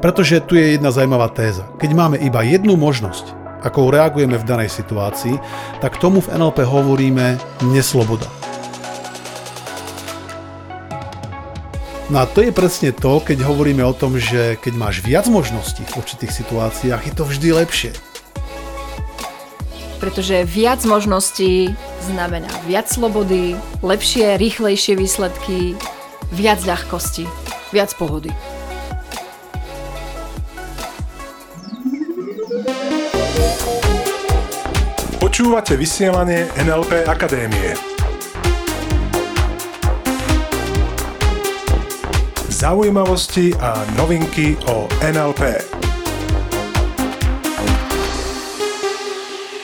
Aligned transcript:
Pretože 0.00 0.40
tu 0.40 0.56
je 0.56 0.80
jedna 0.80 0.88
zaujímavá 0.88 1.28
téza. 1.28 1.68
Keď 1.76 1.90
máme 1.92 2.16
iba 2.16 2.40
jednu 2.40 2.72
možnosť, 2.72 3.36
ako 3.60 3.92
reagujeme 3.92 4.40
v 4.40 4.48
danej 4.48 4.72
situácii, 4.72 5.36
tak 5.84 6.00
tomu 6.00 6.24
v 6.24 6.32
NLP 6.40 6.64
hovoríme 6.64 7.36
nesloboda. 7.68 8.24
No 12.08 12.24
a 12.24 12.26
to 12.26 12.40
je 12.40 12.50
presne 12.50 12.96
to, 12.96 13.20
keď 13.20 13.44
hovoríme 13.44 13.84
o 13.84 13.92
tom, 13.92 14.16
že 14.16 14.56
keď 14.58 14.72
máš 14.74 15.04
viac 15.04 15.28
možností 15.28 15.84
v 15.84 16.00
určitých 16.00 16.32
situáciách, 16.32 17.04
je 17.04 17.12
to 17.14 17.28
vždy 17.28 17.48
lepšie. 17.60 17.92
Pretože 20.00 20.48
viac 20.48 20.80
možností 20.88 21.76
znamená 22.08 22.48
viac 22.64 22.88
slobody, 22.88 23.52
lepšie, 23.84 24.40
rýchlejšie 24.40 24.96
výsledky, 24.96 25.76
viac 26.32 26.64
ľahkosti, 26.64 27.28
viac 27.70 27.92
pohody. 28.00 28.32
Počúvate 35.40 35.72
vysielanie 35.72 36.52
NLP 36.52 37.08
Akadémie. 37.08 37.72
zaujímavosti 42.44 43.56
a 43.56 43.80
novinky 43.96 44.60
o 44.68 44.84
NLP. 45.00 45.64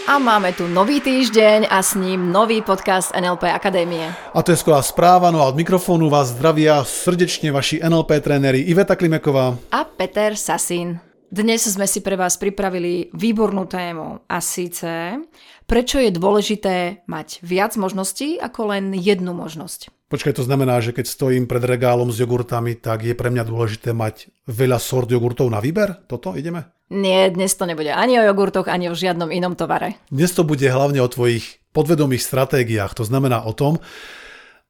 A 0.08 0.16
máme 0.16 0.56
tu 0.56 0.64
nový 0.64 1.04
týždeň 1.04 1.68
a 1.68 1.84
s 1.84 1.92
ním 1.92 2.32
nový 2.32 2.64
podcast 2.64 3.12
NLP 3.12 3.52
Akadémie. 3.52 4.08
A 4.32 4.40
to 4.40 4.56
je 4.56 4.64
skvelá 4.64 4.80
správa, 4.80 5.28
no 5.28 5.44
a 5.44 5.52
od 5.52 5.60
mikrofónu 5.60 6.08
vás 6.08 6.32
zdravia 6.32 6.88
srdečne 6.88 7.52
vaši 7.52 7.84
NLP 7.84 8.24
tréneri 8.24 8.64
Iveta 8.64 8.96
Klimeková 8.96 9.60
a 9.68 9.84
Peter 9.84 10.40
Sasin. 10.40 11.04
Dnes 11.26 11.66
sme 11.66 11.90
si 11.90 12.06
pre 12.06 12.14
vás 12.14 12.38
pripravili 12.38 13.10
výbornú 13.10 13.66
tému 13.66 14.22
a 14.30 14.38
síce 14.38 15.18
prečo 15.66 15.98
je 16.00 16.14
dôležité 16.14 17.04
mať 17.10 17.42
viac 17.42 17.74
možností 17.76 18.38
ako 18.38 18.72
len 18.74 18.84
jednu 18.94 19.34
možnosť. 19.34 19.92
Počkaj, 20.06 20.38
to 20.38 20.46
znamená, 20.46 20.78
že 20.78 20.94
keď 20.94 21.10
stojím 21.10 21.50
pred 21.50 21.66
regálom 21.66 22.14
s 22.14 22.22
jogurtami, 22.22 22.78
tak 22.78 23.02
je 23.02 23.18
pre 23.18 23.26
mňa 23.26 23.42
dôležité 23.42 23.90
mať 23.90 24.30
veľa 24.46 24.78
sort 24.78 25.10
jogurtov 25.10 25.50
na 25.50 25.58
výber? 25.58 26.06
Toto 26.06 26.38
ideme? 26.38 26.70
Nie, 26.94 27.26
dnes 27.34 27.58
to 27.58 27.66
nebude 27.66 27.90
ani 27.90 28.14
o 28.22 28.22
jogurtoch, 28.22 28.70
ani 28.70 28.86
o 28.86 28.94
žiadnom 28.94 29.34
inom 29.34 29.58
tovare. 29.58 29.98
Dnes 30.06 30.30
to 30.30 30.46
bude 30.46 30.62
hlavne 30.62 31.02
o 31.02 31.10
tvojich 31.10 31.58
podvedomých 31.74 32.22
stratégiách. 32.22 32.94
To 32.94 33.02
znamená 33.02 33.42
o 33.42 33.50
tom, 33.50 33.82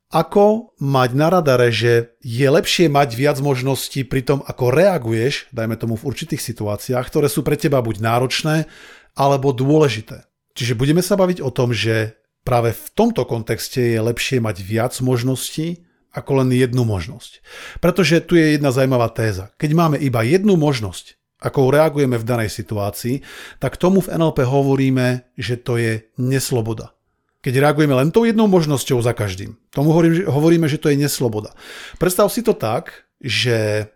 ako 0.09 0.73
mať 0.81 1.11
na 1.13 1.29
radare, 1.29 1.69
že 1.69 2.17
je 2.25 2.49
lepšie 2.49 2.89
mať 2.89 3.13
viac 3.13 3.37
možností 3.45 4.09
pri 4.09 4.25
tom, 4.25 4.39
ako 4.41 4.73
reaguješ, 4.73 5.53
dajme 5.53 5.77
tomu 5.77 6.01
v 6.01 6.07
určitých 6.09 6.41
situáciách, 6.41 7.05
ktoré 7.05 7.29
sú 7.29 7.45
pre 7.45 7.61
teba 7.61 7.85
buď 7.85 8.01
náročné, 8.01 8.65
alebo 9.13 9.53
dôležité. 9.53 10.25
Čiže 10.57 10.75
budeme 10.75 11.05
sa 11.05 11.21
baviť 11.21 11.45
o 11.45 11.53
tom, 11.53 11.77
že 11.77 12.17
Práve 12.47 12.71
v 12.71 12.87
tomto 12.95 13.27
kontexte 13.27 13.83
je 13.83 13.99
lepšie 13.99 14.39
mať 14.39 14.63
viac 14.63 14.95
možností 15.03 15.83
ako 16.15 16.41
len 16.41 16.55
jednu 16.55 16.87
možnosť. 16.87 17.43
Pretože 17.83 18.23
tu 18.23 18.39
je 18.39 18.55
jedna 18.55 18.71
zaujímavá 18.71 19.11
téza. 19.11 19.51
Keď 19.59 19.71
máme 19.75 19.97
iba 19.99 20.23
jednu 20.23 20.55
možnosť, 20.55 21.19
ako 21.43 21.75
reagujeme 21.75 22.15
v 22.17 22.25
danej 22.25 22.55
situácii, 22.55 23.27
tak 23.59 23.77
tomu 23.77 23.99
v 23.99 24.15
NLP 24.15 24.47
hovoríme, 24.47 25.27
že 25.35 25.59
to 25.59 25.77
je 25.77 26.07
nesloboda. 26.23 26.95
Keď 27.43 27.61
reagujeme 27.61 27.99
len 27.99 28.15
tou 28.15 28.23
jednou 28.23 28.47
možnosťou 28.47 29.03
za 29.03 29.13
každým, 29.13 29.59
tomu 29.75 29.91
hovoríme, 30.25 30.71
že 30.71 30.81
to 30.81 30.89
je 30.89 30.97
nesloboda. 30.97 31.53
Predstav 31.99 32.31
si 32.31 32.47
to 32.47 32.55
tak, 32.57 33.11
že 33.21 33.91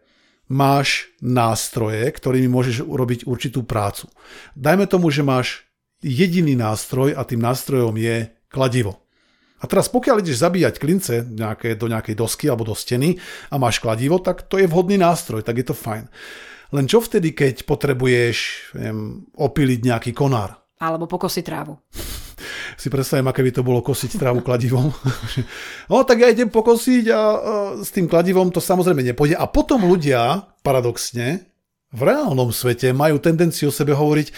máš 0.50 1.08
nástroje, 1.22 2.02
ktorými 2.10 2.50
môžeš 2.50 2.82
urobiť 2.82 3.30
určitú 3.30 3.62
prácu. 3.62 4.10
Dajme 4.58 4.90
tomu, 4.90 5.08
že 5.08 5.22
máš 5.22 5.69
jediný 6.00 6.56
nástroj 6.56 7.16
a 7.16 7.22
tým 7.24 7.40
nástrojom 7.40 7.94
je 7.96 8.28
kladivo. 8.48 9.00
A 9.60 9.68
teraz 9.68 9.92
pokiaľ 9.92 10.24
ideš 10.24 10.40
zabíjať 10.40 10.80
klince 10.80 11.20
nejaké, 11.20 11.76
do 11.76 11.84
nejakej 11.84 12.16
dosky 12.16 12.48
alebo 12.48 12.64
do 12.64 12.72
steny 12.72 13.20
a 13.52 13.60
máš 13.60 13.76
kladivo, 13.84 14.16
tak 14.16 14.48
to 14.48 14.56
je 14.56 14.64
vhodný 14.64 14.96
nástroj, 14.96 15.44
tak 15.44 15.60
je 15.60 15.68
to 15.68 15.76
fajn. 15.76 16.08
Len 16.70 16.84
čo 16.88 17.04
vtedy, 17.04 17.36
keď 17.36 17.68
potrebuješ 17.68 18.36
viem, 18.78 19.28
opiliť 19.36 19.80
nejaký 19.84 20.10
konár? 20.16 20.56
Alebo 20.80 21.04
pokosiť 21.04 21.44
trávu. 21.44 21.76
si 22.80 22.88
predstavím, 22.88 23.28
aké 23.28 23.44
by 23.44 23.52
to 23.52 23.66
bolo 23.66 23.84
kosiť 23.84 24.16
trávu 24.16 24.40
kladivom. 24.40 24.88
no 25.92 25.94
tak 26.08 26.24
ja 26.24 26.32
idem 26.32 26.48
pokosiť 26.48 27.04
a, 27.12 27.12
a 27.12 27.20
s 27.84 27.92
tým 27.92 28.08
kladivom 28.08 28.48
to 28.48 28.64
samozrejme 28.64 29.04
nepôjde. 29.04 29.36
A 29.36 29.44
potom 29.44 29.84
ľudia, 29.84 30.48
paradoxne, 30.64 31.49
v 31.90 32.00
reálnom 32.06 32.54
svete 32.54 32.94
majú 32.94 33.18
tendenciu 33.18 33.70
o 33.70 33.74
sebe 33.74 33.98
hovoriť, 33.98 34.28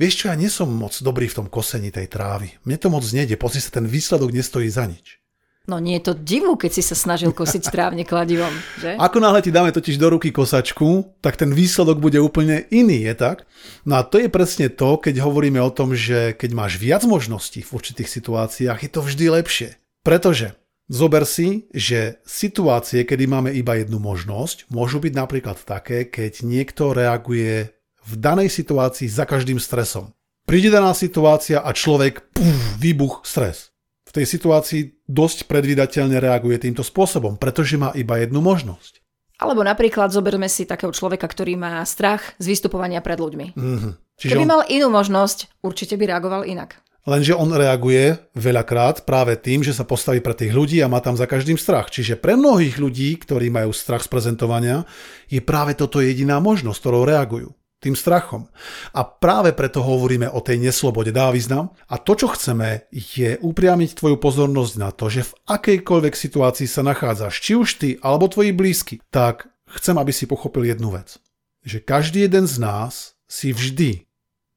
vieš 0.00 0.14
čo, 0.24 0.24
ja 0.32 0.36
nie 0.36 0.48
som 0.48 0.72
moc 0.72 0.96
dobrý 1.04 1.28
v 1.28 1.44
tom 1.44 1.46
kosení 1.52 1.92
tej 1.92 2.08
trávy. 2.08 2.56
Mne 2.64 2.76
to 2.80 2.88
moc 2.88 3.04
nejde, 3.04 3.36
pozri 3.36 3.60
sa, 3.60 3.76
ten 3.76 3.84
výsledok 3.84 4.32
nestojí 4.32 4.72
za 4.72 4.88
nič. 4.88 5.20
No 5.64 5.80
nie 5.80 5.96
je 5.96 6.12
to 6.12 6.20
divu, 6.20 6.60
keď 6.60 6.76
si 6.76 6.82
sa 6.84 6.92
snažil 6.92 7.32
kosiť 7.32 7.72
trávne 7.72 8.04
kladivom, 8.04 8.52
že? 8.76 9.00
Ako 9.00 9.16
náhle 9.16 9.40
ti 9.40 9.48
dáme 9.48 9.72
totiž 9.72 9.96
do 9.96 10.12
ruky 10.12 10.28
kosačku, 10.28 11.16
tak 11.24 11.40
ten 11.40 11.56
výsledok 11.56 12.04
bude 12.04 12.20
úplne 12.20 12.68
iný, 12.68 13.08
je 13.08 13.14
tak? 13.16 13.48
No 13.88 13.96
a 13.96 14.04
to 14.04 14.20
je 14.20 14.28
presne 14.28 14.68
to, 14.68 15.00
keď 15.00 15.24
hovoríme 15.24 15.56
o 15.64 15.72
tom, 15.72 15.96
že 15.96 16.36
keď 16.36 16.50
máš 16.52 16.76
viac 16.76 17.08
možností 17.08 17.64
v 17.64 17.80
určitých 17.80 18.12
situáciách, 18.12 18.76
je 18.84 18.90
to 18.92 19.00
vždy 19.00 19.40
lepšie. 19.40 19.80
Pretože 20.04 20.52
Zober 20.84 21.24
si, 21.24 21.64
že 21.72 22.20
situácie, 22.28 23.08
kedy 23.08 23.24
máme 23.24 23.50
iba 23.56 23.80
jednu 23.80 23.96
možnosť, 23.96 24.68
môžu 24.68 25.00
byť 25.00 25.12
napríklad 25.16 25.56
také, 25.64 26.04
keď 26.04 26.44
niekto 26.44 26.92
reaguje 26.92 27.72
v 28.04 28.12
danej 28.20 28.52
situácii 28.52 29.08
za 29.08 29.24
každým 29.24 29.56
stresom. 29.56 30.12
Príde 30.44 30.68
daná 30.68 30.92
situácia 30.92 31.64
a 31.64 31.72
človek, 31.72 32.28
puf, 32.36 32.76
výbuch, 32.76 33.24
stres. 33.24 33.72
V 34.04 34.12
tej 34.12 34.28
situácii 34.28 35.08
dosť 35.08 35.48
predvydateľne 35.48 36.20
reaguje 36.20 36.60
týmto 36.60 36.84
spôsobom, 36.84 37.40
pretože 37.40 37.80
má 37.80 37.96
iba 37.96 38.20
jednu 38.20 38.44
možnosť. 38.44 39.00
Alebo 39.40 39.64
napríklad 39.64 40.12
zoberme 40.12 40.46
si 40.52 40.68
takého 40.68 40.92
človeka, 40.92 41.24
ktorý 41.26 41.56
má 41.56 41.80
strach 41.88 42.36
z 42.36 42.54
vystupovania 42.54 43.00
pred 43.00 43.18
ľuďmi. 43.18 43.46
Mm-hmm. 43.56 43.92
Čiže 44.20 44.32
Keby 44.36 44.46
on... 44.46 44.52
mal 44.52 44.62
inú 44.68 44.92
možnosť, 44.92 45.64
určite 45.64 45.98
by 45.98 46.12
reagoval 46.12 46.44
inak. 46.44 46.78
Lenže 47.04 47.36
on 47.36 47.52
reaguje 47.52 48.16
veľakrát 48.32 49.04
práve 49.04 49.36
tým, 49.36 49.60
že 49.60 49.76
sa 49.76 49.84
postaví 49.84 50.24
pre 50.24 50.32
tých 50.32 50.56
ľudí 50.56 50.80
a 50.80 50.88
má 50.88 51.04
tam 51.04 51.20
za 51.20 51.28
každým 51.28 51.60
strach. 51.60 51.92
Čiže 51.92 52.16
pre 52.16 52.32
mnohých 52.32 52.80
ľudí, 52.80 53.12
ktorí 53.20 53.52
majú 53.52 53.76
strach 53.76 54.08
z 54.08 54.08
prezentovania, 54.08 54.88
je 55.28 55.44
práve 55.44 55.76
toto 55.76 56.00
jediná 56.00 56.40
možnosť, 56.40 56.80
ktorou 56.80 57.04
reagujú. 57.04 57.52
Tým 57.84 57.92
strachom. 57.92 58.48
A 58.96 59.04
práve 59.04 59.52
preto 59.52 59.84
hovoríme 59.84 60.32
o 60.32 60.40
tej 60.40 60.56
neslobode. 60.56 61.12
Dá 61.12 61.28
význam? 61.28 61.76
A 61.92 62.00
to, 62.00 62.16
čo 62.16 62.32
chceme, 62.32 62.88
je 62.88 63.36
upriamiť 63.36 64.00
tvoju 64.00 64.16
pozornosť 64.16 64.74
na 64.80 64.88
to, 64.88 65.12
že 65.12 65.28
v 65.28 65.36
akejkoľvek 65.44 66.16
situácii 66.16 66.64
sa 66.64 66.80
nachádzaš, 66.80 67.36
či 67.36 67.52
už 67.52 67.68
ty 67.76 68.00
alebo 68.00 68.32
tvoji 68.32 68.56
blízky, 68.56 69.04
tak 69.12 69.52
chcem, 69.76 70.00
aby 70.00 70.16
si 70.16 70.24
pochopil 70.24 70.72
jednu 70.72 70.96
vec. 70.96 71.20
Že 71.68 71.84
každý 71.84 72.24
jeden 72.24 72.48
z 72.48 72.56
nás 72.56 73.20
si 73.28 73.52
vždy 73.52 74.08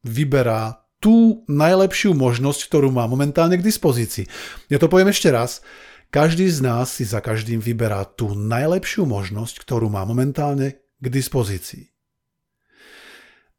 vyberá 0.07 0.86
tú 0.97 1.45
najlepšiu 1.45 2.17
možnosť, 2.17 2.69
ktorú 2.69 2.89
má 2.89 3.05
momentálne 3.05 3.57
k 3.57 3.65
dispozícii. 3.65 4.25
Ja 4.71 4.81
to 4.81 4.89
poviem 4.89 5.13
ešte 5.13 5.29
raz. 5.29 5.61
Každý 6.09 6.47
z 6.47 6.63
nás 6.63 6.87
si 6.89 7.03
za 7.03 7.19
každým 7.19 7.59
vyberá 7.59 8.07
tú 8.07 8.31
najlepšiu 8.33 9.03
možnosť, 9.03 9.61
ktorú 9.61 9.91
má 9.91 10.07
momentálne 10.07 10.79
k 10.97 11.05
dispozícii. 11.11 11.91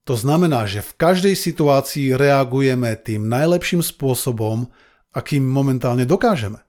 To 0.08 0.16
znamená, 0.16 0.64
že 0.64 0.80
v 0.80 0.96
každej 0.96 1.36
situácii 1.36 2.16
reagujeme 2.16 2.96
tým 2.96 3.28
najlepším 3.28 3.84
spôsobom, 3.84 4.72
akým 5.12 5.44
momentálne 5.44 6.08
dokážeme. 6.08 6.64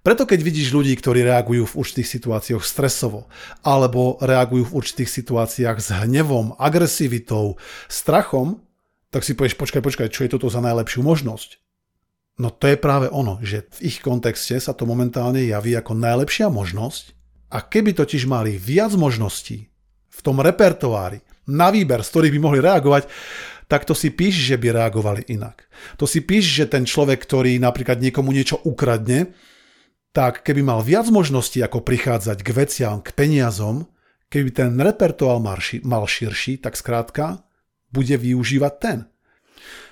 Preto 0.00 0.24
keď 0.24 0.40
vidíš 0.40 0.72
ľudí, 0.72 0.96
ktorí 0.96 1.20
reagujú 1.26 1.68
v 1.68 1.76
určitých 1.84 2.08
situáciách 2.08 2.64
stresovo, 2.64 3.28
alebo 3.60 4.16
reagujú 4.24 4.72
v 4.72 4.74
určitých 4.80 5.10
situáciách 5.12 5.76
s 5.76 5.92
hnevom, 5.92 6.56
agresivitou, 6.56 7.60
strachom, 7.92 8.64
tak 9.08 9.24
si 9.24 9.32
povieš, 9.32 9.56
počkaj, 9.56 9.80
počkaj, 9.80 10.08
čo 10.12 10.24
je 10.24 10.32
toto 10.36 10.52
za 10.52 10.60
najlepšiu 10.60 11.00
možnosť? 11.00 11.60
No 12.38 12.54
to 12.54 12.70
je 12.70 12.78
práve 12.78 13.10
ono, 13.10 13.42
že 13.42 13.66
v 13.80 13.90
ich 13.90 13.98
kontexte 13.98 14.54
sa 14.62 14.70
to 14.70 14.86
momentálne 14.86 15.42
javí 15.42 15.74
ako 15.74 15.98
najlepšia 15.98 16.46
možnosť 16.52 17.16
a 17.50 17.64
keby 17.64 17.98
totiž 17.98 18.30
mali 18.30 18.54
viac 18.54 18.94
možností 18.94 19.66
v 20.06 20.20
tom 20.22 20.38
repertoári, 20.38 21.24
na 21.48 21.72
výber, 21.72 22.04
z 22.04 22.10
ktorých 22.12 22.34
by 22.36 22.40
mohli 22.44 22.60
reagovať, 22.60 23.08
tak 23.68 23.88
to 23.88 23.96
si 23.96 24.12
píš, 24.12 24.36
že 24.52 24.56
by 24.60 24.76
reagovali 24.76 25.28
inak. 25.32 25.64
To 25.96 26.04
si 26.04 26.20
píš, 26.20 26.44
že 26.44 26.64
ten 26.68 26.84
človek, 26.84 27.24
ktorý 27.24 27.56
napríklad 27.56 28.00
niekomu 28.00 28.32
niečo 28.32 28.60
ukradne, 28.64 29.32
tak 30.12 30.44
keby 30.44 30.64
mal 30.64 30.80
viac 30.84 31.08
možností, 31.08 31.60
ako 31.64 31.84
prichádzať 31.84 32.38
k 32.44 32.50
veciam, 32.52 32.96
k 33.00 33.12
peniazom, 33.12 33.88
keby 34.28 34.48
ten 34.52 34.76
repertoár 34.76 35.40
mal 35.40 36.04
širší, 36.04 36.60
tak 36.60 36.76
skrátka 36.76 37.47
bude 37.92 38.14
využívať 38.16 38.72
ten. 38.78 38.98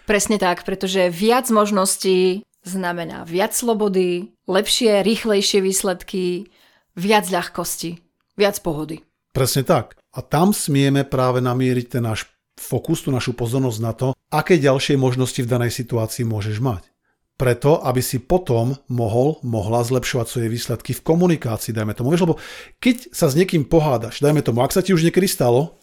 Presne 0.07 0.39
tak, 0.39 0.63
pretože 0.63 1.11
viac 1.11 1.51
možností 1.51 2.47
znamená 2.63 3.27
viac 3.27 3.55
slobody, 3.55 4.35
lepšie, 4.47 5.03
rýchlejšie 5.03 5.59
výsledky, 5.63 6.51
viac 6.95 7.27
ľahkosti, 7.31 7.99
viac 8.39 8.59
pohody. 8.63 9.03
Presne 9.35 9.63
tak. 9.67 9.99
A 10.17 10.25
tam 10.25 10.55
smieme 10.57 11.05
práve 11.05 11.45
namieriť 11.45 11.87
ten 11.99 12.03
náš 12.07 12.31
fokus, 12.57 13.05
tú 13.05 13.13
našu 13.13 13.37
pozornosť 13.37 13.81
na 13.85 13.93
to, 13.93 14.09
aké 14.33 14.57
ďalšie 14.57 14.97
možnosti 14.97 15.39
v 15.45 15.51
danej 15.51 15.77
situácii 15.77 16.25
môžeš 16.25 16.59
mať. 16.65 16.89
Preto, 17.37 17.85
aby 17.85 18.01
si 18.01 18.17
potom 18.17 18.81
mohol, 18.89 19.37
mohla 19.45 19.85
zlepšovať 19.85 20.25
svoje 20.25 20.49
výsledky 20.49 20.97
v 20.97 21.05
komunikácii, 21.05 21.77
dajme 21.77 21.93
tomu. 21.93 22.09
Vieš, 22.09 22.25
lebo 22.25 22.41
keď 22.81 23.13
sa 23.13 23.29
s 23.29 23.37
niekým 23.37 23.69
pohádaš, 23.69 24.25
dajme 24.25 24.41
tomu, 24.41 24.65
ak 24.65 24.73
sa 24.73 24.81
ti 24.81 24.97
už 24.97 25.05
niekedy 25.05 25.29
stalo, 25.29 25.77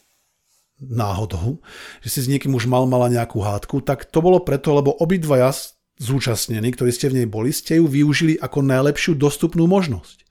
náhodou, 0.90 1.64
že 2.04 2.10
si 2.12 2.20
s 2.24 2.32
niekým 2.32 2.52
už 2.56 2.68
mal 2.68 2.84
mala 2.90 3.08
nejakú 3.08 3.40
hádku, 3.40 3.84
tak 3.84 4.08
to 4.10 4.20
bolo 4.20 4.44
preto, 4.44 4.76
lebo 4.76 4.96
obidvaja 5.00 5.54
zúčastnení, 6.02 6.74
ktorí 6.74 6.92
ste 6.92 7.08
v 7.10 7.24
nej 7.24 7.28
boli, 7.30 7.54
ste 7.54 7.78
ju 7.78 7.86
využili 7.86 8.36
ako 8.42 8.66
najlepšiu 8.66 9.14
dostupnú 9.16 9.70
možnosť. 9.70 10.24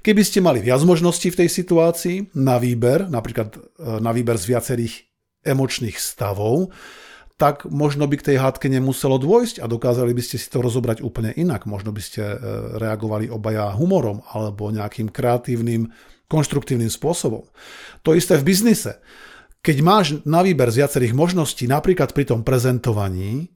Keby 0.00 0.22
ste 0.24 0.40
mali 0.40 0.64
viac 0.64 0.80
možností 0.80 1.28
v 1.28 1.44
tej 1.44 1.48
situácii 1.52 2.32
na 2.32 2.56
výber, 2.56 3.12
napríklad 3.12 3.52
e, 3.52 3.58
na 4.00 4.10
výber 4.16 4.40
z 4.40 4.56
viacerých 4.56 4.94
emočných 5.44 5.96
stavov, 6.00 6.72
tak 7.40 7.64
možno 7.68 8.04
by 8.04 8.20
k 8.20 8.26
tej 8.32 8.36
hádke 8.36 8.68
nemuselo 8.68 9.16
dôjsť 9.16 9.64
a 9.64 9.66
dokázali 9.68 10.12
by 10.12 10.22
ste 10.24 10.36
si 10.36 10.48
to 10.52 10.60
rozobrať 10.60 11.00
úplne 11.00 11.32
inak. 11.32 11.64
Možno 11.64 11.92
by 11.92 12.02
ste 12.04 12.22
e, 12.24 12.36
reagovali 12.76 13.32
obaja 13.32 13.72
humorom 13.72 14.20
alebo 14.32 14.68
nejakým 14.68 15.08
kreatívnym, 15.08 15.88
konštruktívnym 16.28 16.92
spôsobom. 16.92 17.44
To 18.04 18.12
isté 18.12 18.36
v 18.36 18.44
biznise. 18.48 19.00
Keď 19.60 19.76
máš 19.84 20.06
na 20.24 20.40
výber 20.40 20.72
z 20.72 20.80
viacerých 20.80 21.12
možností, 21.12 21.68
napríklad 21.68 22.16
pri 22.16 22.24
tom 22.24 22.40
prezentovaní, 22.40 23.52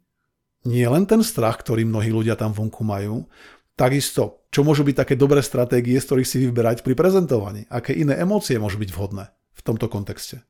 nie 0.69 0.85
len 0.85 1.09
ten 1.09 1.25
strach, 1.25 1.61
ktorý 1.61 1.89
mnohí 1.89 2.13
ľudia 2.13 2.37
tam 2.37 2.53
vonku 2.53 2.85
majú, 2.85 3.25
takisto, 3.73 4.45
čo 4.53 4.65
môžu 4.65 4.85
byť 4.85 4.97
také 5.05 5.15
dobré 5.17 5.41
stratégie, 5.41 5.97
z 5.97 6.07
ktorých 6.09 6.29
si 6.29 6.37
vyberať 6.45 6.85
pri 6.85 6.93
prezentovaní, 6.93 7.65
aké 7.73 7.97
iné 7.97 8.21
emócie 8.21 8.61
môžu 8.61 8.77
byť 8.81 8.91
vhodné 8.93 9.25
v 9.33 9.61
tomto 9.65 9.89
kontexte. 9.89 10.45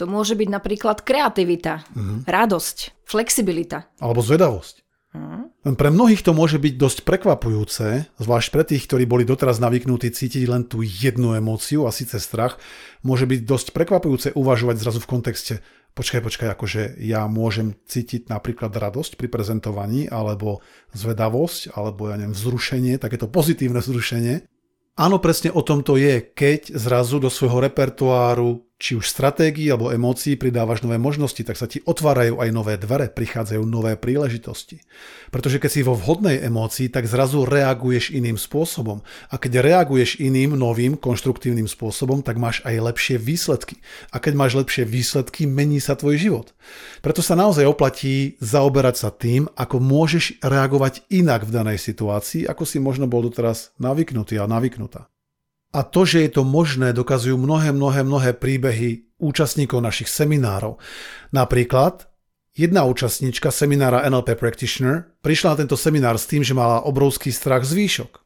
To 0.00 0.08
môže 0.08 0.34
byť 0.34 0.48
napríklad 0.48 1.04
kreativita, 1.04 1.84
mm-hmm. 1.84 2.18
radosť, 2.26 3.06
flexibilita. 3.06 3.92
Alebo 4.00 4.24
zvedavosť. 4.24 4.81
Mm. 5.12 5.76
Pre 5.76 5.88
mnohých 5.92 6.24
to 6.24 6.32
môže 6.32 6.56
byť 6.56 6.74
dosť 6.80 6.98
prekvapujúce, 7.04 8.08
zvlášť 8.16 8.48
pre 8.48 8.64
tých, 8.64 8.88
ktorí 8.88 9.04
boli 9.04 9.28
doteraz 9.28 9.60
navyknutí 9.60 10.08
cítiť 10.08 10.48
len 10.48 10.64
tú 10.64 10.80
jednu 10.80 11.36
emóciu, 11.36 11.84
a 11.84 11.92
síce 11.92 12.16
strach, 12.16 12.56
môže 13.04 13.28
byť 13.28 13.44
dosť 13.44 13.66
prekvapujúce 13.76 14.28
uvažovať 14.32 14.76
zrazu 14.80 15.00
v 15.04 15.10
kontexte 15.12 15.54
počkaj, 15.92 16.20
počkaj, 16.24 16.48
akože 16.56 16.82
ja 17.04 17.28
môžem 17.28 17.76
cítiť 17.84 18.32
napríklad 18.32 18.72
radosť 18.72 19.20
pri 19.20 19.28
prezentovaní, 19.28 20.08
alebo 20.08 20.64
zvedavosť, 20.96 21.76
alebo 21.76 22.08
ja 22.08 22.16
neviem, 22.16 22.36
vzrušenie, 22.36 22.96
takéto 22.96 23.28
pozitívne 23.28 23.80
vzrušenie. 23.80 24.48
Áno, 24.92 25.16
presne 25.24 25.48
o 25.52 25.64
tom 25.64 25.80
to 25.80 25.96
je, 25.96 26.20
keď 26.20 26.76
zrazu 26.76 27.16
do 27.16 27.32
svojho 27.32 27.64
repertoáru 27.64 28.71
či 28.82 28.98
už 28.98 29.06
stratégií 29.06 29.70
alebo 29.70 29.94
emócií 29.94 30.34
pridávaš 30.34 30.82
nové 30.82 30.98
možnosti, 30.98 31.38
tak 31.46 31.54
sa 31.54 31.70
ti 31.70 31.78
otvárajú 31.86 32.42
aj 32.42 32.50
nové 32.50 32.74
dvere, 32.74 33.06
prichádzajú 33.06 33.62
nové 33.62 33.94
príležitosti. 33.94 34.82
Pretože 35.30 35.62
keď 35.62 35.70
si 35.70 35.86
vo 35.86 35.94
vhodnej 35.94 36.42
emócii, 36.42 36.90
tak 36.90 37.06
zrazu 37.06 37.46
reaguješ 37.46 38.10
iným 38.10 38.34
spôsobom. 38.34 38.98
A 39.30 39.38
keď 39.38 39.62
reaguješ 39.62 40.18
iným, 40.18 40.58
novým, 40.58 40.98
konštruktívnym 40.98 41.70
spôsobom, 41.70 42.26
tak 42.26 42.42
máš 42.42 42.58
aj 42.66 42.82
lepšie 42.90 43.22
výsledky. 43.22 43.78
A 44.10 44.18
keď 44.18 44.34
máš 44.34 44.58
lepšie 44.58 44.82
výsledky, 44.82 45.46
mení 45.46 45.78
sa 45.78 45.94
tvoj 45.94 46.18
život. 46.18 46.50
Preto 46.98 47.22
sa 47.22 47.38
naozaj 47.38 47.62
oplatí 47.62 48.34
zaoberať 48.42 48.96
sa 48.98 49.14
tým, 49.14 49.46
ako 49.54 49.78
môžeš 49.78 50.42
reagovať 50.42 51.06
inak 51.06 51.46
v 51.46 51.54
danej 51.54 51.78
situácii, 51.78 52.50
ako 52.50 52.66
si 52.66 52.82
možno 52.82 53.06
bol 53.06 53.22
doteraz 53.22 53.70
navyknutý 53.78 54.42
a 54.42 54.50
navyknutá. 54.50 55.11
A 55.72 55.80
to, 55.88 56.04
že 56.04 56.28
je 56.28 56.30
to 56.36 56.44
možné, 56.44 56.92
dokazujú 56.92 57.40
mnohé, 57.40 57.72
mnohé, 57.72 58.04
mnohé 58.04 58.30
príbehy 58.36 59.08
účastníkov 59.16 59.80
našich 59.80 60.12
seminárov. 60.12 60.76
Napríklad 61.32 62.12
jedna 62.52 62.84
účastníčka 62.84 63.48
seminára 63.48 64.04
NLP 64.04 64.36
Practitioner 64.36 65.08
prišla 65.24 65.56
na 65.56 65.58
tento 65.64 65.76
seminár 65.80 66.20
s 66.20 66.28
tým, 66.28 66.44
že 66.44 66.52
mala 66.52 66.84
obrovský 66.84 67.32
strach 67.32 67.64
z 67.64 67.72
výšok. 67.72 68.20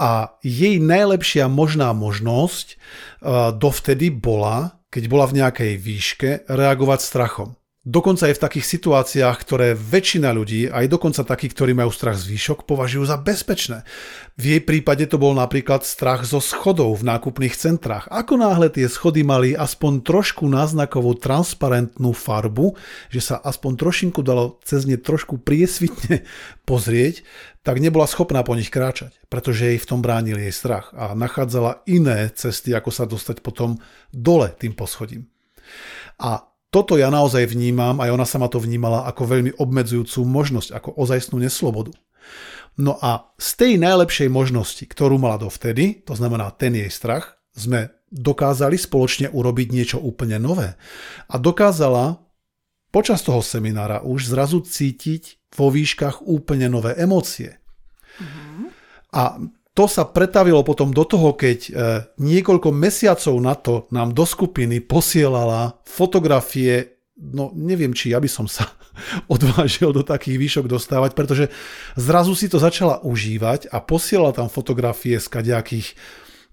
A 0.00 0.40
jej 0.42 0.82
najlepšia 0.82 1.46
možná 1.46 1.94
možnosť 1.94 2.66
uh, 2.74 3.54
dovtedy 3.54 4.10
bola, 4.10 4.82
keď 4.90 5.04
bola 5.06 5.28
v 5.30 5.36
nejakej 5.38 5.72
výške, 5.78 6.30
reagovať 6.50 7.00
strachom. 7.04 7.54
Dokonca 7.84 8.32
aj 8.32 8.40
v 8.40 8.44
takých 8.48 8.66
situáciách, 8.80 9.36
ktoré 9.44 9.76
väčšina 9.76 10.32
ľudí, 10.32 10.72
aj 10.72 10.88
dokonca 10.88 11.20
takí, 11.20 11.52
ktorí 11.52 11.76
majú 11.76 11.92
strach 11.92 12.16
z 12.16 12.32
výšok, 12.32 12.64
považujú 12.64 13.04
za 13.04 13.20
bezpečné. 13.20 13.84
V 14.40 14.56
jej 14.56 14.60
prípade 14.64 15.04
to 15.04 15.20
bol 15.20 15.36
napríklad 15.36 15.84
strach 15.84 16.24
zo 16.24 16.40
schodov 16.40 16.96
v 16.96 17.12
nákupných 17.12 17.52
centrách. 17.52 18.08
Ako 18.08 18.40
náhle 18.40 18.72
tie 18.72 18.88
schody 18.88 19.20
mali 19.20 19.52
aspoň 19.52 20.00
trošku 20.00 20.48
náznakovú 20.48 21.12
transparentnú 21.20 22.16
farbu, 22.16 22.72
že 23.12 23.20
sa 23.20 23.36
aspoň 23.44 23.76
trošinku 23.76 24.24
dalo 24.24 24.56
cez 24.64 24.88
ne 24.88 24.96
trošku 24.96 25.44
priesvitne 25.44 26.24
pozrieť, 26.68 27.20
tak 27.60 27.84
nebola 27.84 28.08
schopná 28.08 28.40
po 28.48 28.56
nich 28.56 28.72
kráčať, 28.72 29.12
pretože 29.28 29.76
jej 29.76 29.76
v 29.76 29.88
tom 29.92 30.00
bránil 30.00 30.40
jej 30.40 30.56
strach 30.56 30.88
a 30.96 31.12
nachádzala 31.12 31.84
iné 31.84 32.32
cesty, 32.32 32.72
ako 32.72 32.88
sa 32.88 33.04
dostať 33.04 33.44
potom 33.44 33.76
dole 34.08 34.48
tým 34.56 34.72
poschodím. 34.72 35.28
A 36.16 36.53
toto 36.74 36.98
ja 36.98 37.06
naozaj 37.06 37.54
vnímam, 37.54 38.02
aj 38.02 38.10
ona 38.10 38.26
sama 38.26 38.50
to 38.50 38.58
vnímala 38.58 39.06
ako 39.06 39.30
veľmi 39.30 39.52
obmedzujúcu 39.62 40.26
možnosť, 40.26 40.74
ako 40.74 40.98
ozajstnú 40.98 41.38
neslobodu. 41.38 41.94
No 42.74 42.98
a 42.98 43.30
z 43.38 43.50
tej 43.54 43.72
najlepšej 43.78 44.26
možnosti, 44.26 44.82
ktorú 44.82 45.14
mala 45.22 45.38
dovtedy, 45.38 46.02
to 46.02 46.18
znamená 46.18 46.50
ten 46.58 46.74
jej 46.74 46.90
strach, 46.90 47.38
sme 47.54 47.94
dokázali 48.10 48.74
spoločne 48.74 49.30
urobiť 49.30 49.68
niečo 49.70 49.98
úplne 50.02 50.42
nové. 50.42 50.74
A 51.30 51.38
dokázala 51.38 52.18
počas 52.90 53.22
toho 53.22 53.38
seminára 53.38 54.02
už 54.02 54.34
zrazu 54.34 54.58
cítiť 54.66 55.54
vo 55.54 55.70
výškach 55.70 56.26
úplne 56.26 56.66
nové 56.66 56.98
emócie. 56.98 57.62
Mm-hmm. 58.18 58.62
A 59.14 59.38
to 59.74 59.90
sa 59.90 60.06
pretavilo 60.06 60.62
potom 60.62 60.94
do 60.94 61.02
toho, 61.02 61.34
keď 61.34 61.58
e, 61.66 61.70
niekoľko 62.22 62.70
mesiacov 62.70 63.34
na 63.42 63.58
to 63.58 63.90
nám 63.90 64.14
do 64.14 64.22
skupiny 64.22 64.78
posielala 64.78 65.82
fotografie, 65.82 67.02
no 67.18 67.50
neviem, 67.58 67.90
či 67.90 68.14
ja 68.14 68.22
by 68.22 68.30
som 68.30 68.46
sa 68.46 68.70
odvážil 69.34 69.90
do 69.90 70.06
takých 70.06 70.38
výšok 70.38 70.66
dostávať, 70.70 71.18
pretože 71.18 71.50
zrazu 71.98 72.38
si 72.38 72.46
to 72.46 72.62
začala 72.62 73.02
užívať 73.02 73.66
a 73.74 73.82
posielala 73.82 74.30
tam 74.30 74.46
fotografie 74.46 75.18
z 75.18 75.26
kadejakých 75.26 75.98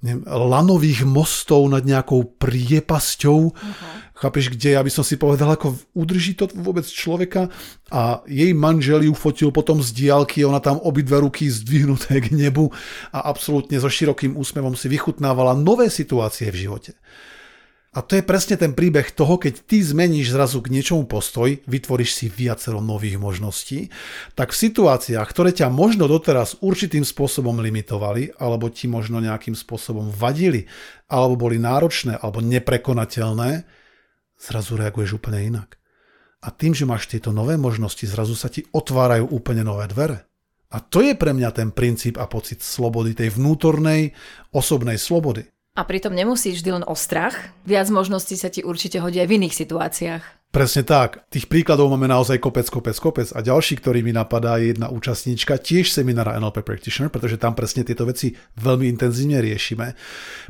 neviem, 0.02 0.26
lanových 0.26 1.06
mostov 1.06 1.66
nad 1.70 1.86
nejakou 1.86 2.36
priepasťou. 2.42 3.40
Uh-huh. 3.54 4.00
Chápeš, 4.18 4.54
kde 4.54 4.78
ja 4.78 4.82
by 4.86 4.92
som 4.94 5.02
si 5.02 5.18
povedal, 5.18 5.50
ako 5.50 5.74
udrží 5.98 6.38
to 6.38 6.46
vôbec 6.54 6.86
človeka 6.86 7.50
a 7.90 8.22
jej 8.30 8.54
manžel 8.54 9.02
ju 9.02 9.18
fotil 9.18 9.50
potom 9.50 9.82
z 9.82 9.90
diálky, 9.98 10.46
ona 10.46 10.62
tam 10.62 10.78
obidve 10.78 11.18
ruky 11.18 11.50
zdvihnuté 11.50 12.22
k 12.22 12.30
nebu 12.30 12.70
a 13.10 13.30
absolútne 13.30 13.82
so 13.82 13.90
širokým 13.90 14.38
úsmevom 14.38 14.78
si 14.78 14.90
vychutnávala 14.94 15.58
nové 15.58 15.90
situácie 15.90 16.54
v 16.54 16.70
živote. 16.70 16.94
A 17.92 18.00
to 18.00 18.16
je 18.16 18.24
presne 18.24 18.56
ten 18.56 18.72
príbeh 18.72 19.12
toho, 19.12 19.36
keď 19.36 19.68
ty 19.68 19.84
zmeníš 19.84 20.32
zrazu 20.32 20.64
k 20.64 20.72
niečomu 20.72 21.04
postoj, 21.12 21.60
vytvoríš 21.68 22.16
si 22.16 22.32
viacero 22.32 22.80
nových 22.80 23.20
možností, 23.20 23.92
tak 24.32 24.56
v 24.56 24.62
situáciách, 24.64 25.28
ktoré 25.28 25.52
ťa 25.52 25.68
možno 25.68 26.08
doteraz 26.08 26.56
určitým 26.64 27.04
spôsobom 27.04 27.60
limitovali, 27.60 28.32
alebo 28.40 28.72
ti 28.72 28.88
možno 28.88 29.20
nejakým 29.20 29.60
spôsobom 29.60 30.08
vadili, 30.08 30.72
alebo 31.12 31.36
boli 31.36 31.60
náročné, 31.60 32.16
alebo 32.16 32.40
neprekonateľné, 32.40 33.68
zrazu 34.40 34.80
reaguješ 34.80 35.20
úplne 35.20 35.52
inak. 35.52 35.76
A 36.42 36.48
tým, 36.48 36.72
že 36.72 36.88
máš 36.88 37.12
tieto 37.12 37.36
nové 37.36 37.60
možnosti, 37.60 38.08
zrazu 38.08 38.40
sa 38.40 38.48
ti 38.48 38.64
otvárajú 38.72 39.28
úplne 39.36 39.68
nové 39.68 39.92
dvere. 39.92 40.24
A 40.72 40.80
to 40.80 41.04
je 41.04 41.12
pre 41.12 41.36
mňa 41.36 41.52
ten 41.52 41.76
princíp 41.76 42.16
a 42.16 42.24
pocit 42.24 42.64
slobody, 42.64 43.12
tej 43.12 43.36
vnútornej, 43.36 44.16
osobnej 44.56 44.96
slobody. 44.96 45.44
A 45.72 45.88
pritom 45.88 46.12
nemusíš 46.12 46.60
vždy 46.60 46.84
len 46.84 46.86
o 46.86 46.96
strach. 47.00 47.56
Viac 47.64 47.88
možností 47.88 48.36
sa 48.36 48.52
ti 48.52 48.60
určite 48.60 49.00
hodí 49.00 49.24
aj 49.24 49.28
v 49.32 49.36
iných 49.40 49.56
situáciách. 49.56 50.24
Presne 50.52 50.84
tak. 50.84 51.24
Tých 51.32 51.48
príkladov 51.48 51.88
máme 51.88 52.12
naozaj 52.12 52.36
kopec, 52.44 52.68
kopec, 52.68 52.92
kopec. 53.00 53.32
A 53.32 53.40
ďalší, 53.40 53.80
ktorý 53.80 54.04
mi 54.04 54.12
napadá, 54.12 54.60
je 54.60 54.76
jedna 54.76 54.92
účastníčka 54.92 55.56
tiež 55.56 55.88
seminára 55.88 56.36
NLP 56.36 56.68
Practitioner, 56.68 57.08
pretože 57.08 57.40
tam 57.40 57.56
presne 57.56 57.88
tieto 57.88 58.04
veci 58.04 58.36
veľmi 58.60 58.84
intenzívne 58.92 59.40
riešime. 59.40 59.96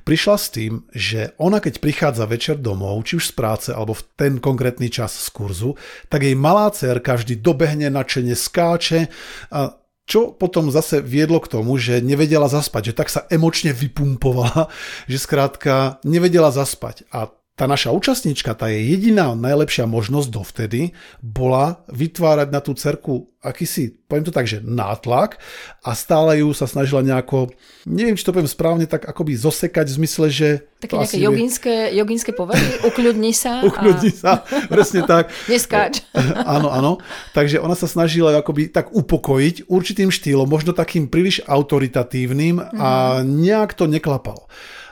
Prišla 0.02 0.36
s 0.42 0.48
tým, 0.50 0.90
že 0.90 1.38
ona 1.38 1.62
keď 1.62 1.78
prichádza 1.78 2.26
večer 2.26 2.58
domov, 2.58 3.06
či 3.06 3.22
už 3.22 3.30
z 3.30 3.34
práce 3.38 3.70
alebo 3.70 3.94
v 3.94 4.02
ten 4.18 4.42
konkrétny 4.42 4.90
čas 4.90 5.14
z 5.14 5.30
kurzu, 5.30 5.78
tak 6.10 6.26
jej 6.26 6.34
malá 6.34 6.74
dcerka 6.74 7.22
vždy 7.22 7.38
dobehne, 7.38 7.94
načene 7.94 8.34
skáče 8.34 9.06
a 9.54 9.81
čo 10.12 10.36
potom 10.36 10.68
zase 10.68 11.00
viedlo 11.00 11.40
k 11.40 11.48
tomu, 11.48 11.80
že 11.80 12.04
nevedela 12.04 12.52
zaspať, 12.52 12.92
že 12.92 12.98
tak 13.00 13.08
sa 13.08 13.24
emočne 13.32 13.72
vypumpovala, 13.72 14.68
že 15.08 15.16
skrátka 15.16 16.04
nevedela 16.04 16.52
zaspať. 16.52 17.08
A 17.16 17.32
tá 17.60 17.68
naša 17.68 17.92
účastníčka, 17.92 18.56
tá 18.56 18.72
je 18.72 18.96
jediná 18.96 19.36
najlepšia 19.36 19.84
možnosť 19.86 20.30
dovtedy, 20.32 20.82
bola 21.20 21.84
vytvárať 21.92 22.48
na 22.50 22.64
tú 22.64 22.72
cerku 22.74 23.32
akýsi, 23.42 23.98
poviem 24.06 24.26
to 24.26 24.34
tak, 24.34 24.46
že 24.46 24.62
nátlak 24.62 25.42
a 25.82 25.98
stále 25.98 26.46
ju 26.46 26.54
sa 26.54 26.70
snažila 26.70 27.02
nejako, 27.02 27.50
neviem, 27.90 28.14
či 28.14 28.22
to 28.22 28.32
poviem 28.32 28.48
správne, 28.48 28.86
tak 28.86 29.10
akoby 29.10 29.34
zosekať 29.34 29.86
v 29.90 29.98
zmysle, 29.98 30.26
že... 30.30 30.50
Také 30.78 30.94
nejaké 31.02 31.18
jogínske, 31.18 31.74
jogínske 31.98 32.32
povedy, 32.38 32.62
ukľudni 32.90 33.34
sa. 33.34 33.66
ukľudni 33.66 34.14
a... 34.14 34.18
sa, 34.18 34.32
presne 34.70 35.10
tak. 35.10 35.34
Neskáč. 35.52 36.06
áno, 36.56 36.70
áno. 36.70 37.02
Takže 37.34 37.58
ona 37.58 37.74
sa 37.74 37.90
snažila 37.90 38.38
akoby 38.38 38.70
tak 38.70 38.94
upokojiť 38.94 39.66
určitým 39.68 40.14
štýlom, 40.14 40.46
možno 40.46 40.78
takým 40.78 41.10
príliš 41.10 41.42
autoritatívnym 41.50 42.62
a 42.78 43.22
mhm. 43.22 43.42
nejak 43.42 43.74
to 43.74 43.90
neklapalo. 43.90 44.46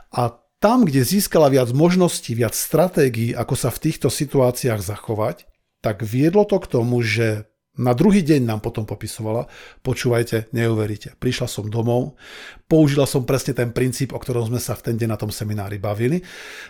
A 0.10 0.39
tam, 0.60 0.84
kde 0.84 1.08
získala 1.08 1.48
viac 1.48 1.72
možností, 1.72 2.36
viac 2.36 2.52
stratégií, 2.52 3.32
ako 3.32 3.56
sa 3.56 3.72
v 3.72 3.90
týchto 3.90 4.12
situáciách 4.12 4.84
zachovať, 4.84 5.48
tak 5.80 6.04
viedlo 6.04 6.44
to 6.44 6.60
k 6.60 6.68
tomu, 6.68 7.00
že 7.00 7.48
na 7.80 7.96
druhý 7.96 8.20
deň 8.20 8.44
nám 8.44 8.60
potom 8.60 8.84
popisovala, 8.84 9.48
počúvajte, 9.88 10.52
neuveríte, 10.52 11.16
prišla 11.16 11.48
som 11.48 11.72
domov, 11.72 12.20
použila 12.68 13.08
som 13.08 13.24
presne 13.24 13.56
ten 13.56 13.72
princíp, 13.72 14.12
o 14.12 14.20
ktorom 14.20 14.52
sme 14.52 14.60
sa 14.60 14.76
v 14.76 14.92
ten 14.92 14.96
deň 15.00 15.16
na 15.16 15.16
tom 15.16 15.32
seminári 15.32 15.80
bavili. 15.80 16.20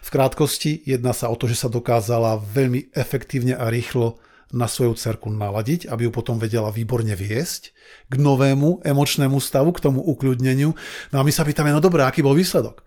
V 0.05 0.09
krátkosti 0.13 0.85
jedná 0.85 1.09
sa 1.17 1.33
o 1.33 1.35
to, 1.35 1.49
že 1.49 1.57
sa 1.57 1.65
dokázala 1.65 2.37
veľmi 2.37 2.93
efektívne 2.93 3.57
a 3.57 3.73
rýchlo 3.73 4.21
na 4.53 4.69
svoju 4.69 4.93
cerku 4.93 5.33
naladiť, 5.33 5.89
aby 5.89 6.05
ju 6.05 6.11
potom 6.13 6.37
vedela 6.37 6.69
výborne 6.69 7.17
viesť 7.17 7.73
k 8.05 8.13
novému 8.13 8.85
emočnému 8.85 9.41
stavu, 9.41 9.73
k 9.73 9.89
tomu 9.89 10.05
ukľudneniu. 10.05 10.77
No 11.09 11.15
a 11.17 11.25
my 11.25 11.33
sa 11.33 11.41
pýtame, 11.41 11.73
no 11.73 11.81
dobré, 11.81 12.05
aký 12.05 12.21
bol 12.21 12.37
výsledok? 12.37 12.85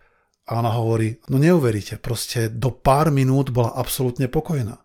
A 0.53 0.61
ona 0.61 0.69
hovorí, 0.69 1.17
no 1.33 1.41
neuveríte, 1.41 1.97
proste 1.97 2.53
do 2.53 2.69
pár 2.69 3.09
minút 3.09 3.49
bola 3.49 3.73
absolútne 3.73 4.29
pokojná. 4.29 4.77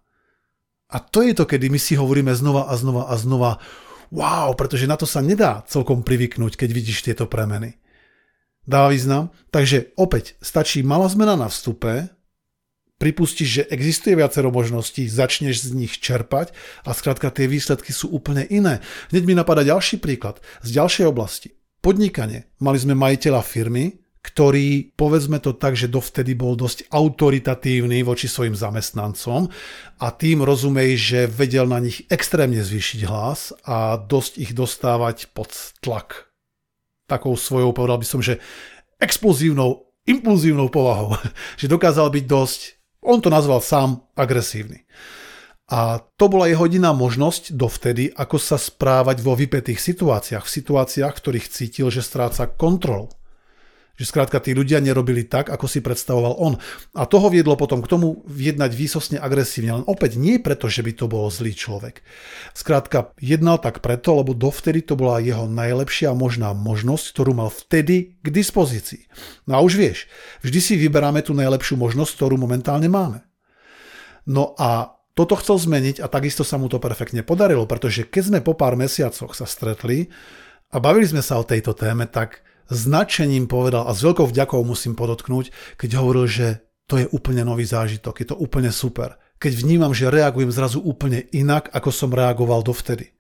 A 0.88 0.98
to 1.04 1.20
je 1.20 1.36
to, 1.36 1.44
kedy 1.44 1.68
my 1.68 1.76
si 1.76 2.00
hovoríme 2.00 2.32
znova 2.32 2.72
a 2.72 2.74
znova 2.80 3.12
a 3.12 3.20
znova, 3.20 3.60
wow, 4.08 4.56
pretože 4.56 4.88
na 4.88 4.96
to 4.96 5.04
sa 5.04 5.20
nedá 5.20 5.68
celkom 5.68 6.08
privyknúť, 6.08 6.56
keď 6.56 6.70
vidíš 6.72 7.04
tieto 7.04 7.28
premeny. 7.28 7.76
Dáva 8.64 8.96
význam? 8.96 9.36
Takže 9.52 9.92
opäť, 10.00 10.40
stačí 10.40 10.88
malá 10.88 11.12
zmena 11.12 11.36
na 11.36 11.52
vstupe, 11.52 12.16
pripustíš, 12.96 13.50
že 13.52 13.68
existuje 13.68 14.16
viacero 14.16 14.48
možností, 14.48 15.12
začneš 15.12 15.68
z 15.68 15.76
nich 15.76 16.00
čerpať 16.00 16.56
a 16.88 16.96
skrátka 16.96 17.28
tie 17.28 17.52
výsledky 17.52 17.92
sú 17.92 18.08
úplne 18.08 18.48
iné. 18.48 18.80
Hneď 19.12 19.24
mi 19.28 19.36
napadá 19.36 19.68
ďalší 19.68 20.00
príklad 20.00 20.40
z 20.64 20.80
ďalšej 20.80 21.12
oblasti. 21.12 21.60
Podnikanie. 21.84 22.48
Mali 22.64 22.80
sme 22.80 22.96
majiteľa 22.96 23.44
firmy, 23.44 24.07
ktorý, 24.28 24.92
povedzme 25.00 25.40
to 25.40 25.56
tak, 25.56 25.80
že 25.80 25.88
dovtedy 25.88 26.36
bol 26.36 26.60
dosť 26.60 26.92
autoritatívny 26.92 28.04
voči 28.04 28.28
svojim 28.28 28.60
zamestnancom 28.60 29.48
a 30.04 30.08
tým 30.12 30.44
rozumej, 30.44 31.00
že 31.00 31.20
vedel 31.32 31.64
na 31.64 31.80
nich 31.80 32.04
extrémne 32.12 32.60
zvýšiť 32.60 33.08
hlas 33.08 33.56
a 33.64 33.96
dosť 33.96 34.44
ich 34.44 34.52
dostávať 34.52 35.32
pod 35.32 35.56
tlak. 35.80 36.28
Takou 37.08 37.40
svojou, 37.40 37.72
povedal 37.72 38.04
by 38.04 38.08
som, 38.08 38.20
že 38.20 38.44
explozívnou, 39.00 39.88
impulzívnou 40.04 40.68
povahou. 40.68 41.16
že 41.62 41.72
dokázal 41.72 42.12
byť 42.12 42.26
dosť, 42.28 42.60
on 43.08 43.24
to 43.24 43.32
nazval 43.32 43.64
sám, 43.64 44.04
agresívny. 44.20 44.84
A 45.72 46.04
to 46.20 46.28
bola 46.28 46.52
jeho 46.52 46.68
jediná 46.68 46.92
možnosť 46.92 47.56
dovtedy, 47.56 48.12
ako 48.12 48.40
sa 48.40 48.60
správať 48.60 49.24
vo 49.24 49.36
vypetých 49.36 49.80
situáciách, 49.80 50.44
v 50.44 50.54
situáciách, 50.60 51.16
v 51.16 51.22
ktorých 51.24 51.48
cítil, 51.48 51.88
že 51.92 52.04
stráca 52.04 52.48
kontrolu. 52.48 53.12
Že 53.98 54.06
skrátka 54.14 54.38
tí 54.38 54.54
ľudia 54.54 54.78
nerobili 54.78 55.26
tak, 55.26 55.50
ako 55.50 55.66
si 55.66 55.82
predstavoval 55.82 56.38
on. 56.38 56.54
A 56.94 57.10
toho 57.10 57.34
viedlo 57.34 57.58
potom 57.58 57.82
k 57.82 57.90
tomu 57.90 58.22
jednať 58.30 58.72
výsosne 58.78 59.18
agresívne. 59.18 59.82
Len 59.82 59.86
opäť 59.90 60.22
nie 60.22 60.38
preto, 60.38 60.70
že 60.70 60.86
by 60.86 60.94
to 60.94 61.10
bol 61.10 61.26
zlý 61.34 61.58
človek. 61.58 62.06
Skrátka 62.54 63.12
jednal 63.18 63.58
tak 63.58 63.82
preto, 63.82 64.14
lebo 64.14 64.38
dovtedy 64.38 64.86
to 64.86 64.94
bola 64.94 65.18
jeho 65.18 65.50
najlepšia 65.50 66.14
možná 66.14 66.54
možnosť, 66.54 67.06
ktorú 67.10 67.34
mal 67.34 67.50
vtedy 67.50 68.22
k 68.22 68.28
dispozícii. 68.30 69.10
No 69.50 69.58
a 69.58 69.66
už 69.66 69.82
vieš, 69.82 70.06
vždy 70.46 70.60
si 70.62 70.74
vyberáme 70.78 71.26
tú 71.26 71.34
najlepšiu 71.34 71.82
možnosť, 71.82 72.22
ktorú 72.22 72.38
momentálne 72.38 72.88
máme. 72.88 73.26
No 74.30 74.54
a 74.62 74.94
toto 75.18 75.34
chcel 75.42 75.58
zmeniť 75.58 75.98
a 75.98 76.12
takisto 76.14 76.46
sa 76.46 76.62
mu 76.62 76.70
to 76.70 76.78
perfektne 76.78 77.26
podarilo, 77.26 77.66
pretože 77.66 78.06
keď 78.06 78.24
sme 78.30 78.40
po 78.46 78.54
pár 78.54 78.78
mesiacoch 78.78 79.34
sa 79.34 79.50
stretli 79.50 80.14
a 80.70 80.78
bavili 80.78 81.10
sme 81.10 81.26
sa 81.26 81.42
o 81.42 81.48
tejto 81.48 81.74
téme, 81.74 82.06
tak 82.06 82.46
značením 82.72 83.48
povedal 83.48 83.88
a 83.88 83.96
s 83.96 84.04
veľkou 84.04 84.28
vďakou 84.30 84.62
musím 84.64 84.94
podotknúť, 84.94 85.52
keď 85.80 85.90
hovoril, 86.00 86.26
že 86.28 86.48
to 86.88 87.00
je 87.00 87.08
úplne 87.12 87.44
nový 87.44 87.68
zážitok, 87.68 88.24
je 88.24 88.28
to 88.32 88.36
úplne 88.40 88.72
super. 88.72 89.20
Keď 89.38 89.54
vnímam, 89.60 89.92
že 89.92 90.10
reagujem 90.10 90.50
zrazu 90.50 90.82
úplne 90.82 91.28
inak, 91.36 91.70
ako 91.76 91.92
som 91.92 92.10
reagoval 92.10 92.64
dovtedy. 92.64 93.14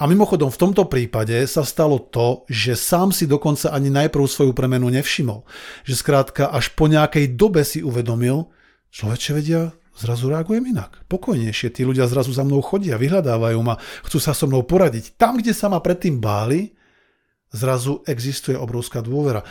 A 0.00 0.08
mimochodom 0.08 0.48
v 0.48 0.56
tomto 0.56 0.88
prípade 0.88 1.36
sa 1.44 1.60
stalo 1.60 2.00
to, 2.00 2.48
že 2.48 2.72
sám 2.72 3.12
si 3.12 3.28
dokonca 3.28 3.68
ani 3.68 3.92
najprv 3.92 4.24
svoju 4.24 4.56
premenu 4.56 4.88
nevšimol. 4.88 5.44
Že 5.84 5.94
skrátka 6.00 6.48
až 6.48 6.72
po 6.72 6.88
nejakej 6.88 7.36
dobe 7.36 7.60
si 7.68 7.84
uvedomil, 7.84 8.48
človeče 8.88 9.30
vedia, 9.36 9.76
zrazu 9.92 10.32
reagujem 10.32 10.72
inak. 10.72 11.04
Pokojnejšie, 11.04 11.76
tí 11.76 11.84
ľudia 11.84 12.08
zrazu 12.08 12.32
za 12.32 12.48
mnou 12.48 12.64
chodia, 12.64 12.96
vyhľadávajú 12.96 13.60
ma, 13.60 13.76
chcú 14.08 14.16
sa 14.16 14.32
so 14.32 14.48
mnou 14.48 14.64
poradiť. 14.64 15.20
Tam, 15.20 15.36
kde 15.36 15.52
sa 15.52 15.68
ma 15.68 15.84
predtým 15.84 16.16
báli, 16.16 16.72
Zrazu 17.50 18.06
existuje 18.06 18.54
obrovská 18.54 19.02
dôvera. 19.02 19.42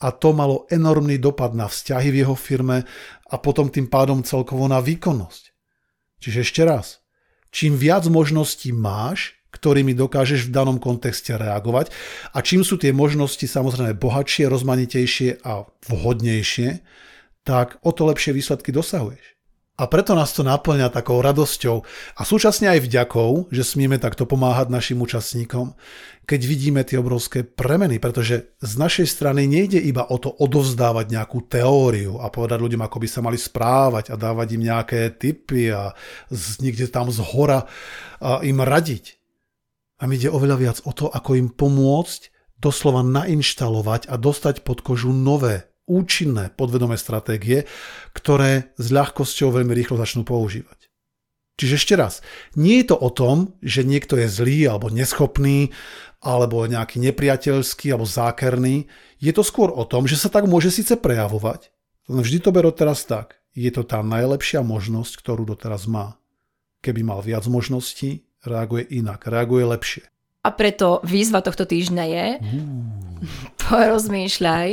A 0.00 0.08
to 0.12 0.32
malo 0.32 0.64
enormný 0.72 1.20
dopad 1.20 1.52
na 1.52 1.68
vzťahy 1.68 2.08
v 2.08 2.18
jeho 2.24 2.36
firme 2.36 2.88
a 3.28 3.34
potom 3.36 3.68
tým 3.68 3.88
pádom 3.88 4.24
celkovo 4.24 4.64
na 4.64 4.80
výkonnosť. 4.80 5.52
Čiže 6.20 6.38
ešte 6.40 6.62
raz, 6.64 7.04
čím 7.52 7.76
viac 7.76 8.08
možností 8.08 8.72
máš, 8.72 9.40
ktorými 9.50 9.92
dokážeš 9.98 10.48
v 10.48 10.54
danom 10.54 10.78
kontexte 10.78 11.34
reagovať 11.34 11.90
a 12.32 12.38
čím 12.40 12.62
sú 12.62 12.78
tie 12.78 12.94
možnosti 12.94 13.42
samozrejme 13.44 13.98
bohatšie, 13.98 14.46
rozmanitejšie 14.46 15.42
a 15.42 15.66
vhodnejšie, 15.90 16.80
tak 17.42 17.82
o 17.82 17.90
to 17.90 18.06
lepšie 18.06 18.36
výsledky 18.36 18.70
dosahuješ. 18.70 19.39
A 19.80 19.88
preto 19.88 20.12
nás 20.12 20.36
to 20.36 20.44
naplňa 20.44 20.92
takou 20.92 21.24
radosťou 21.24 21.80
a 22.20 22.22
súčasne 22.28 22.68
aj 22.68 22.84
vďakou, 22.84 23.48
že 23.48 23.64
smieme 23.64 23.96
takto 23.96 24.28
pomáhať 24.28 24.68
našim 24.68 25.00
účastníkom, 25.00 25.72
keď 26.28 26.40
vidíme 26.44 26.84
tie 26.84 27.00
obrovské 27.00 27.48
premeny, 27.48 27.96
pretože 27.96 28.52
z 28.60 28.72
našej 28.76 29.08
strany 29.08 29.48
nejde 29.48 29.80
iba 29.80 30.04
o 30.04 30.20
to 30.20 30.28
odovzdávať 30.36 31.16
nejakú 31.16 31.48
teóriu 31.48 32.20
a 32.20 32.28
povedať 32.28 32.60
ľuďom, 32.60 32.84
ako 32.84 32.96
by 33.00 33.08
sa 33.08 33.24
mali 33.24 33.40
správať 33.40 34.12
a 34.12 34.20
dávať 34.20 34.60
im 34.60 34.68
nejaké 34.68 35.16
tipy 35.16 35.72
a 35.72 35.96
z, 36.28 36.60
niekde 36.60 36.84
tam 36.92 37.08
z 37.08 37.24
hora 37.24 37.64
a 38.20 38.44
im 38.44 38.60
radiť. 38.60 39.16
Mi 40.04 40.20
ide 40.20 40.28
oveľa 40.28 40.56
viac 40.60 40.78
o 40.84 40.92
to, 40.92 41.08
ako 41.08 41.40
im 41.40 41.48
pomôcť 41.48 42.28
doslova 42.60 43.00
nainštalovať 43.00 44.12
a 44.12 44.20
dostať 44.20 44.60
pod 44.60 44.84
kožu 44.84 45.16
nové 45.16 45.69
účinné 45.90 46.54
podvedomé 46.54 46.94
stratégie, 46.94 47.66
ktoré 48.14 48.70
s 48.78 48.94
ľahkosťou 48.94 49.50
veľmi 49.50 49.74
rýchlo 49.74 49.98
začnú 49.98 50.22
používať. 50.22 50.86
Čiže 51.58 51.76
ešte 51.76 51.94
raz, 51.98 52.24
nie 52.56 52.80
je 52.80 52.94
to 52.94 52.96
o 52.96 53.10
tom, 53.12 53.52
že 53.60 53.84
niekto 53.84 54.16
je 54.16 54.32
zlý 54.32 54.70
alebo 54.70 54.88
neschopný, 54.88 55.74
alebo 56.24 56.64
nejaký 56.64 56.96
nepriateľský 57.04 57.92
alebo 57.92 58.08
zákerný. 58.08 58.88
Je 59.20 59.32
to 59.36 59.44
skôr 59.44 59.68
o 59.68 59.84
tom, 59.84 60.08
že 60.08 60.16
sa 60.16 60.32
tak 60.32 60.48
môže 60.48 60.72
síce 60.72 60.96
prejavovať, 60.96 61.68
len 62.08 62.24
vždy 62.24 62.38
to 62.40 62.50
bero 62.52 62.72
teraz 62.72 63.04
tak. 63.04 63.40
Je 63.52 63.68
to 63.68 63.84
tá 63.84 64.00
najlepšia 64.00 64.64
možnosť, 64.64 65.20
ktorú 65.20 65.42
doteraz 65.44 65.84
má. 65.84 66.16
Keby 66.80 67.04
mal 67.04 67.20
viac 67.20 67.44
možností, 67.44 68.24
reaguje 68.40 68.88
inak, 68.88 69.28
reaguje 69.28 69.68
lepšie. 69.68 70.04
A 70.40 70.48
preto 70.56 71.04
výzva 71.04 71.44
tohto 71.44 71.68
týždňa 71.68 72.04
je 72.08 72.26
porozmýšľaj, 73.68 74.68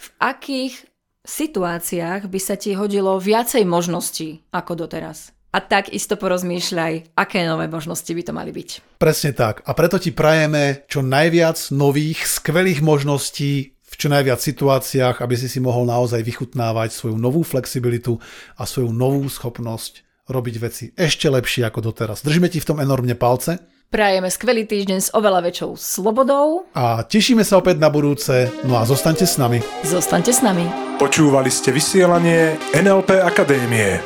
v 0.00 0.08
akých 0.16 0.88
situáciách 1.20 2.32
by 2.32 2.40
sa 2.40 2.56
ti 2.56 2.72
hodilo 2.72 3.20
viacej 3.20 3.68
možností 3.68 4.40
ako 4.48 4.88
doteraz. 4.88 5.36
A 5.50 5.58
takisto 5.58 6.14
porozmýšľaj, 6.14 7.18
aké 7.18 7.42
nové 7.42 7.66
možnosti 7.66 8.06
by 8.06 8.22
to 8.22 8.32
mali 8.32 8.54
byť. 8.54 8.96
Presne 9.02 9.34
tak. 9.34 9.66
A 9.66 9.74
preto 9.74 9.98
ti 9.98 10.14
prajeme 10.14 10.86
čo 10.86 11.02
najviac 11.02 11.58
nových, 11.74 12.22
skvelých 12.22 12.80
možností 12.80 13.74
v 13.74 13.94
čo 13.98 14.06
najviac 14.06 14.38
situáciách, 14.38 15.18
aby 15.18 15.34
si 15.34 15.50
si 15.50 15.58
mohol 15.58 15.90
naozaj 15.90 16.22
vychutnávať 16.22 16.94
svoju 16.94 17.18
novú 17.18 17.42
flexibilitu 17.42 18.14
a 18.54 18.62
svoju 18.62 18.94
novú 18.94 19.26
schopnosť 19.26 20.06
robiť 20.30 20.56
veci 20.62 20.84
ešte 20.94 21.26
lepšie 21.26 21.66
ako 21.66 21.90
doteraz. 21.90 22.22
Držíme 22.22 22.46
ti 22.46 22.62
v 22.62 22.68
tom 22.70 22.78
enormne 22.78 23.18
palce. 23.18 23.58
Prajeme 23.90 24.30
skvelý 24.30 24.70
týždeň 24.70 25.02
s 25.02 25.10
oveľa 25.10 25.50
väčšou 25.50 25.74
slobodou. 25.74 26.62
A 26.78 27.02
tešíme 27.02 27.42
sa 27.42 27.58
opäť 27.58 27.82
na 27.82 27.90
budúce, 27.90 28.46
no 28.62 28.78
a 28.78 28.86
zostaňte 28.86 29.26
s 29.26 29.34
nami. 29.34 29.58
Zostaňte 29.82 30.30
s 30.30 30.46
nami. 30.46 30.62
Počúvali 30.94 31.50
ste 31.50 31.74
vysielanie 31.74 32.54
NLP 32.70 33.18
Akadémie. 33.18 33.98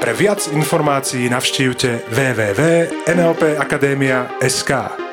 Pre 0.00 0.12
viac 0.16 0.40
informácií 0.56 1.28
navštívte 1.28 2.08
www.nlpakademia.sk. 2.08 5.07